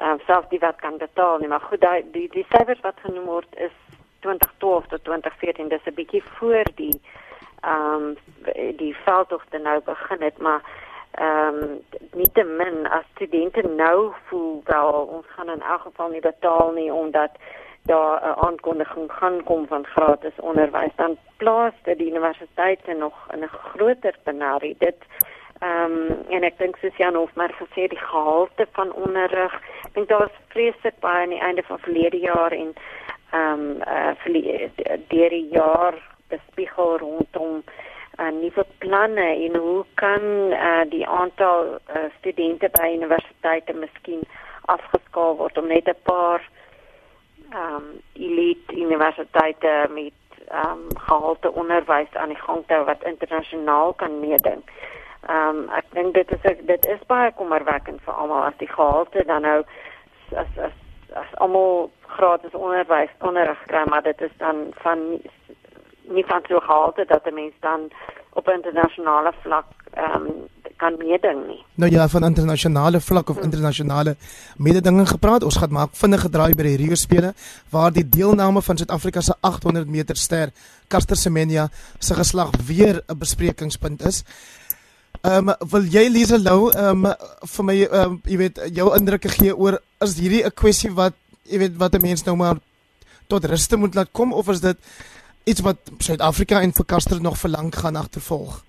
[0.00, 3.24] uh, selfs die wat kan betaal nie maar goed die die, die syfers wat genoem
[3.24, 3.74] word is
[4.20, 7.00] 2012 tot 2014 dis 'n bietjie voor die
[7.60, 8.16] ehm um,
[8.76, 10.62] die veldtogte nou begin het maar
[11.10, 11.80] ehm um,
[12.12, 16.70] nie te min as studente nou voel wel ons gaan in elk geval nie betaal
[16.72, 17.30] nie omdat
[17.82, 23.42] daar 'n aankondiging gaan kom van gratis onderwys dan plaas dit die universiteite nog in
[23.42, 24.76] 'n groter penarie.
[24.78, 24.96] Dit
[25.60, 29.52] Ehm um, en ek dink soos Jan Hofmer gesê die gehalte van onderrig,
[29.90, 32.74] ek dink daar was vreeslik baie aan die einde van verlede jaar en
[33.30, 35.94] ehm um, uh deur die jaar
[36.28, 37.62] bespiegel rondom
[38.18, 40.22] uh, nuwe planne en hoe kan
[40.52, 44.22] uh, die aantal uh, studente by universiteite miskien
[44.64, 46.48] afgeskaal word om net 'n paar
[47.50, 50.14] ehm um, elite universiteite met
[50.48, 54.62] ehm um, gehalte onderwys aan die gang te hou wat internasionaal kan meeding.
[54.62, 59.24] Ehm um, ek dink dit is dit is baie kommerwekkend vir almal as die gehalte
[59.26, 59.58] dan nou
[60.36, 60.76] as as
[61.14, 64.98] as almal gratis onderwys onderrig kry, maar dit is dan van
[66.10, 67.90] nie van so gehalte dat 'n mens dan
[68.32, 71.64] op internasionale vlak ehm um, kan meeding nie.
[71.74, 74.16] Nou ja, van internasionale vlak of internasionale
[74.56, 75.42] mededinging gepraat.
[75.42, 77.34] Ons gaan maak vinnige draai by die Rio spele
[77.70, 80.48] waar die deelname van Suid-Afrika se 800 meter ster
[80.88, 84.24] Caster Semenya se geslag weer 'n besprekingspunt is.
[85.20, 87.14] Ehm um, wil jy Lise Lou ehm um,
[87.54, 91.12] vir my ehm um, jy weet jou indrukke gee oor is hierdie 'n kwessie wat
[91.44, 92.56] jy weet wat 'n mens nou maar
[93.28, 94.78] tot ruste moet laat kom of is dit
[95.44, 98.64] iets wat Suid-Afrika en vir Kaster nog vir lank gaan agtervolg?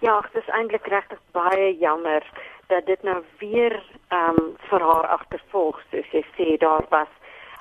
[0.00, 2.22] Ja, dit is eintlik regtig baie jammer
[2.66, 3.78] dat dit nou weer
[4.08, 7.12] ehm um, vir haar agtervolg soos jy sê daar was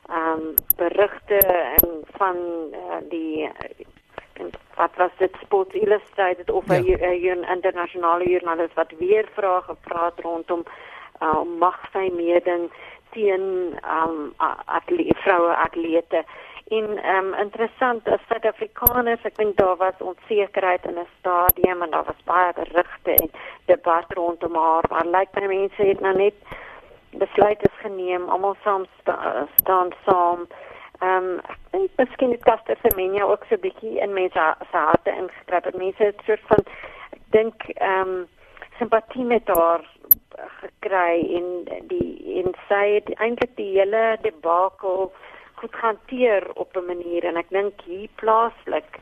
[0.10, 1.38] ehm um, berigte
[1.78, 2.38] en van
[2.74, 3.50] uh, die
[4.40, 7.36] en wat was dit Sports Illustrated of 'n ja.
[7.54, 10.64] internasionale joernalis wat weer vrae gepraat rondom
[11.22, 12.72] uh, mag sy meeding
[13.12, 13.44] teen
[13.84, 14.34] um,
[14.66, 16.26] atlete vroue atlete
[16.66, 22.08] En um, interessant as Suid-Afrikaners, ek dink daar was onsekerheid in 'n stadium en daar
[22.10, 23.30] was baie berigte en
[23.66, 26.34] debat rondom haar, maar lyk like my mense het nou net
[27.12, 30.48] besluit is geneem, almal saam sta, staan saam.
[31.00, 34.78] Ehm um, ek dink miskien het Caster Semenya ook so 'n bietjie in mense se
[34.78, 35.74] harte ingetrap.
[35.76, 36.64] Mense het soort van
[37.12, 38.28] ek dink ehm um,
[38.78, 39.84] simpatie met haar
[40.62, 41.48] gekry en
[41.88, 45.12] die en sy het eintlik die hele debakel
[45.56, 49.00] goed hanteer op 'n manier en ek dink hier plaaslik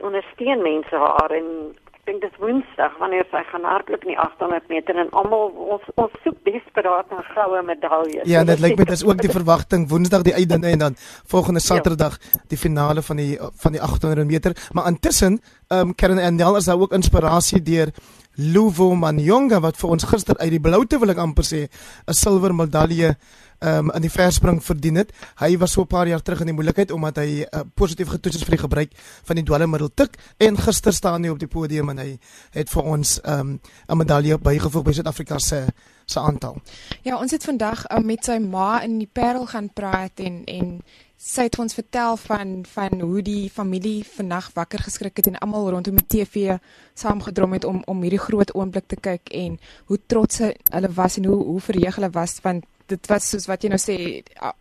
[0.00, 4.68] ondersteun mense haar en dink dit is Woensdag wanneer sy gaan hardloop in die 800
[4.72, 8.28] meter en almal ons ons soek desperaat na goue medaljes.
[8.30, 10.98] Ja, dit lyk my dis ook die verwagting Woensdag die einde en dan
[11.32, 11.66] volgende ja.
[11.66, 12.18] Saterdag
[12.52, 13.32] die finale van die
[13.62, 17.90] van die 800 meter, maar intussen ehm um, Karen Endel is daar ook inspirasie deur
[18.36, 21.68] Luvo Manyonga wat vir ons gister uit die bloute wil ek amper sê
[22.06, 23.16] 'n silwer medalje
[23.60, 25.12] um, in die verspring verdien het.
[25.40, 28.36] Hy was so 'n paar jaar terug in die moeilikheid omdat hy uh, positief getoets
[28.36, 28.90] is vir die gebruik
[29.24, 32.18] van die dwelmmiddel tik en gister staan hy op die podium en hy
[32.50, 35.66] het vir ons ehm, 'n um, medalje bygevoeg by Suid-Afrika se
[36.06, 36.56] se aantal.
[37.02, 40.82] Ja, ons het vandag uh, met sy ma in die Parel gaan praat en en
[41.16, 45.70] sy het ons vertel van van hoe die familie vannag wakker geskrik het en almal
[45.72, 46.58] rondom die TV
[46.94, 49.58] saamgedrom het om om hierdie groot oomblik te kyk en
[49.88, 53.64] hoe trots hulle was en hoe hoe verheug hulle was van dit was soos wat
[53.64, 53.96] jy nou sê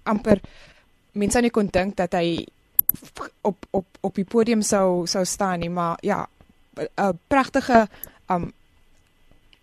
[0.03, 0.41] amper
[1.11, 2.47] mense nie kon dink dat hy
[3.41, 6.27] op op op die podium sou sou staan nie maar ja
[6.79, 7.87] 'n pragtige
[8.29, 8.53] um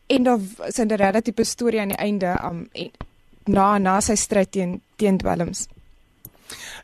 [0.07, 2.90] end of Cinderella tipe storie aan die einde um en,
[3.47, 5.68] na na sy stryd teen teen dwelms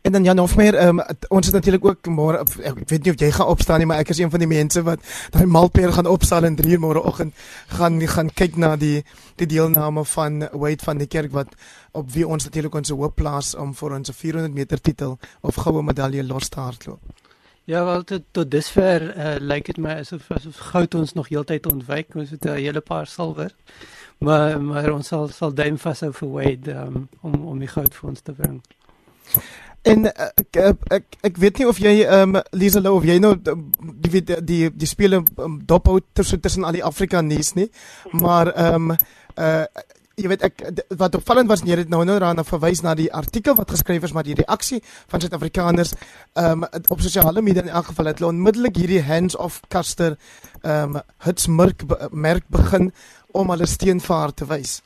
[0.03, 3.31] En dan Jan Hofmeyer, um, ons is natuurlik ook môre ek weet nie of jy
[3.35, 5.03] gaan opstaan nie, maar ek is een van die mense wat
[5.35, 7.35] daai malpeer gaan opstaan in 3 môreoggend
[7.79, 9.05] gaan gaan kyk na die
[9.37, 11.55] die deelname van Wade van die kerk wat
[11.93, 15.83] op wie ons natuurlik ons hoop plaas om vir ons 400 meter titel of goue
[15.83, 17.01] medalje los te hardloop.
[17.69, 21.67] Ja, wel tot, tot dusver uh, lyk dit my asof asof goud ons nog heeltyd
[21.69, 22.15] ontwyk.
[22.17, 23.53] Ons het 'n hele paar silwer.
[24.19, 28.09] Maar maar ons sal sal duim vashou vir Wade um, om om die goud vir
[28.09, 28.63] ons te bring.
[29.89, 33.07] En eh, ek ek ek, ek weet nie of jy ehm um, Lisa Lou of
[33.09, 37.55] jy nou die die die, die spele um, dophou tussen tussen al die Afrika nuus
[37.59, 37.69] nie.
[38.13, 38.99] Maar ehm um,
[39.39, 39.87] uh
[40.19, 40.63] jy weet ek
[40.99, 44.15] wat opvallend was nie dit nou nou daarna verwys na die artikel wat geskryf is
[44.17, 44.81] maar die reaksie
[45.13, 49.39] van Suid-Afrikaners ehm um, op sosiale media in elk geval het hulle onmiddellik hierdie hands
[49.39, 50.17] off Caster
[50.65, 52.91] ehm um, hitsmerk merk begin
[53.33, 54.81] om hulle steun vir haar te wys.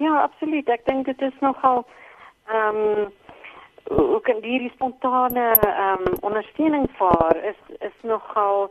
[0.00, 0.68] Ja, absoluut.
[0.68, 1.84] Ek dink dit is nogal
[2.50, 3.08] ehm um,
[3.96, 8.70] hoe kan hierdie spontane ehm um, ondersteuning vir is is nogal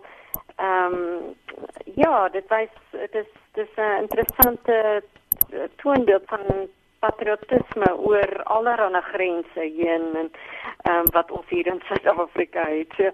[0.55, 1.35] ehm um,
[1.95, 5.03] ja, dit wys dit is dis 'n interessante
[5.75, 10.31] toonbeeld van patriotisme oor allerlei grense heen en
[10.81, 12.93] ehm um, wat ons hier in Suid-Afrika het.
[12.97, 13.09] So,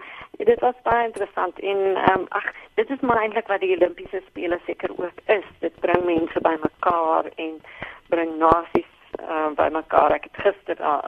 [0.51, 4.21] dit was baie interessant en ehm um, ag, dit is maar eintlik wat die Olimpiese
[4.27, 5.47] spele seker ook is.
[5.59, 7.61] Dit bring mense bymekaar en
[8.09, 8.93] bring nasies
[9.29, 10.11] uh, bymekaar.
[10.11, 10.99] Ek het gister uh,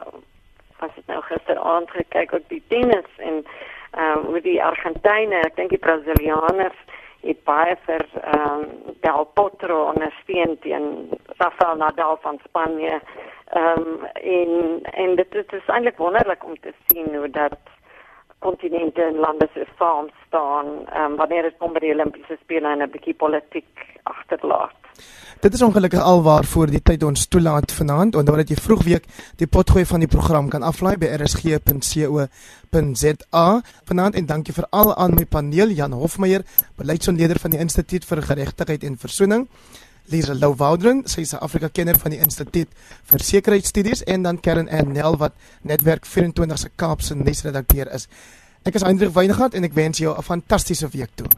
[0.84, 3.42] as ek nou gisteraand gekyk op die tennis en
[3.96, 6.76] ehm um, met die Argentynë, ek dink die Brasilianers
[7.24, 10.86] het baie vir ehm um, Del Potro ondersteun teen
[11.38, 13.00] Rafael Nadal van Spanje.
[13.56, 14.52] Ehm um, en
[14.92, 17.58] en dit, dit is eintlik wonderlik om te sien hoe dat
[18.38, 22.82] kontinente en lande se saam staan um, wanneer dit kom by die Olimpiese spele en
[22.82, 23.72] 'n bietjie politiek
[24.02, 24.78] agterlaat.
[25.40, 29.04] Dit is ongelukkig alwaar voor die tyd ons toelaat vanaand dan dat jy vroegweek
[29.36, 32.26] die potgooi van die program kan aflaai by rsg.co.za.
[33.84, 36.42] Vanaand en dankie vir al aan my paneel Jan Hofmeyer,
[36.76, 39.48] beleidsontleder van die Instituut vir Geregtigheid en Versoening.
[40.08, 42.68] Lisa Lou Woudren, sy is 'n Afrika kenner van die Instituut
[43.04, 48.08] vir Sekuriteitsstudies en dan Karen Nel wat netwerk 24 se Kaapse nuusredakteur is.
[48.64, 51.28] Ek is Hendrik Weingart en ek wens jou 'n fantastiese week toe.